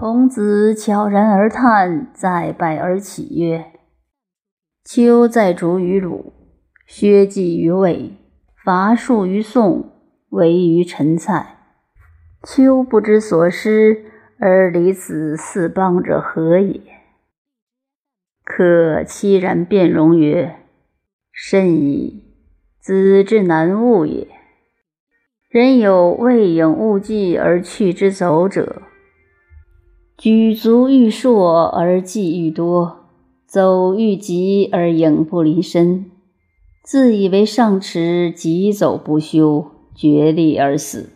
[0.00, 3.66] 孔子悄然而叹，再拜而起曰
[4.82, 6.32] ：“丘在逐于鲁，
[6.86, 8.12] 薛稷于魏，
[8.64, 9.92] 伐树于宋，
[10.30, 11.58] 为于陈蔡。
[12.42, 14.06] 丘不知所失，
[14.38, 16.80] 而离此四邦者何也？”
[18.42, 20.60] 可凄然辩容曰
[21.30, 22.24] ：“甚矣，
[22.80, 24.26] 子之难悟也。
[25.50, 28.80] 人有未应物迹而去之走者。”
[30.20, 33.06] 举足欲硕而计欲多，
[33.46, 36.10] 走欲急而影不离身，
[36.84, 39.64] 自以为上驰，急走不休，
[39.94, 41.08] 决力而死。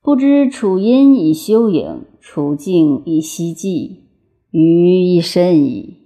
[0.00, 4.04] 不知处因以修影，处境以息迹，
[4.52, 5.96] 余亦甚矣。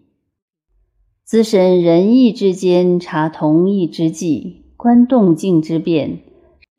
[1.27, 6.23] 自审仁义之间，察同义之际，观动静之变，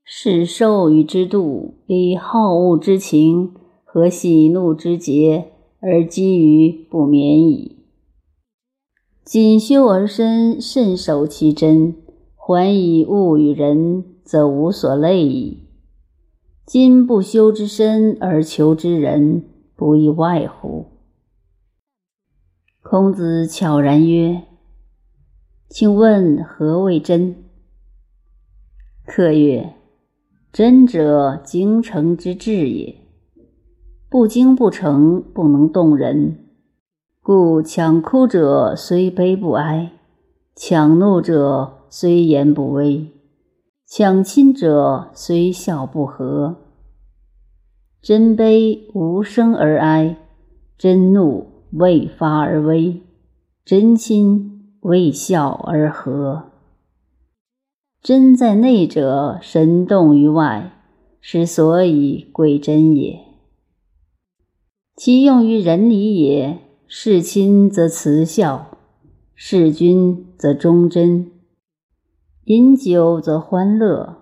[0.04, 3.52] 视受与之度，理好恶之情。
[3.94, 7.78] 和喜怒之节，而积于不免矣。
[9.24, 11.96] 谨修而身，慎守其真，
[12.36, 15.68] 还以物与人，则无所累矣。
[16.66, 19.44] 今不修之身而求之人，
[19.76, 20.88] 不亦外乎？
[22.82, 24.42] 孔子悄然曰
[25.70, 27.36] ：“请问何谓真？”
[29.06, 29.76] 客曰
[30.52, 32.96] ：“真者，精诚之至也。”
[34.14, 36.38] 不精不诚，不能动人。
[37.24, 39.92] 故强哭者虽悲不哀，
[40.56, 43.08] 强怒者虽言不威，
[43.88, 46.58] 强亲者虽笑不和。
[48.04, 50.16] 真悲无声而哀，
[50.78, 53.02] 真怒未发而威，
[53.66, 56.52] 真亲未笑而和。
[58.00, 60.72] 真在内者，神动于外，
[61.20, 63.23] 是所以贵真也。
[64.96, 68.78] 其用于人礼也，事亲则慈孝，
[69.34, 71.32] 事君则忠贞，
[72.44, 74.18] 饮酒则欢乐，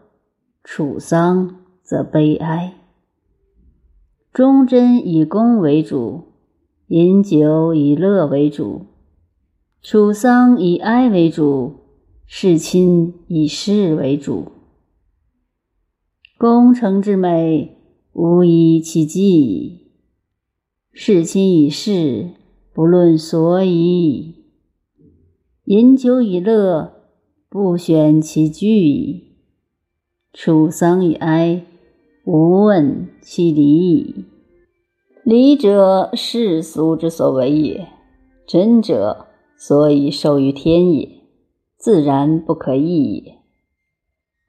[0.63, 2.73] 处丧则悲哀。
[4.31, 6.23] 忠贞以恭为主，
[6.88, 8.85] 饮酒以乐为主，
[9.81, 11.81] 处丧以哀为主，
[12.25, 14.53] 事亲以事为主。
[16.38, 17.78] 功成之美，
[18.13, 19.81] 无以其迹矣。
[20.94, 22.31] 事亲以事，
[22.74, 24.35] 不论所以；
[25.63, 26.91] 饮酒以乐，
[27.50, 29.38] 不选其具矣。
[30.34, 31.66] 处丧以哀，
[32.25, 34.25] 无问其礼矣。
[35.24, 37.88] 礼者，世俗之所为也；
[38.46, 41.07] 真者，所以受于天也，
[41.78, 43.38] 自然不可易也。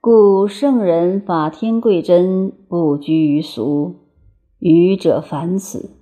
[0.00, 3.94] 故圣人法天贵真，不拘于俗；
[4.58, 6.01] 愚者反此。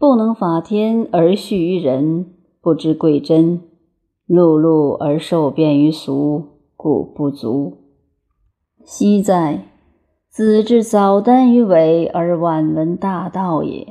[0.00, 3.60] 不能法天而序于人，不知贵真，
[4.26, 6.42] 碌碌而受变于俗，
[6.74, 7.76] 故不足。
[8.82, 9.66] 昔在
[10.30, 13.86] 子之早诞于尾而晚闻大道也。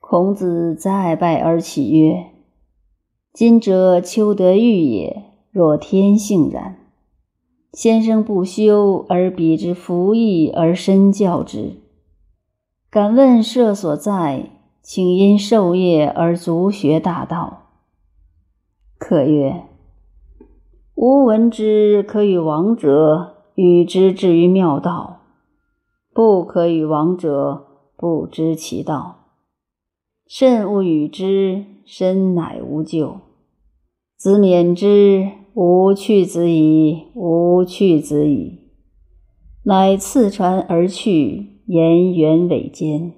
[0.00, 2.28] 孔子再拜而起曰
[3.34, 6.78] ：“今者丘得欲也，若天性然。
[7.74, 11.74] 先生不修，而彼之弗义而身教之。”
[12.92, 14.50] 敢问舍所在，
[14.82, 17.70] 请因授业而足学大道。
[18.98, 19.62] 客曰
[20.94, 25.22] ：“吾闻之可与王者，与之至于妙道；
[26.12, 27.64] 不可与王者，
[27.96, 29.20] 不知其道。
[30.26, 33.20] 慎勿与之，身乃无咎。
[34.18, 38.60] 子免之，吾去子矣，吾去子矣。
[39.64, 43.14] 乃次传而去。”沿原尾尖。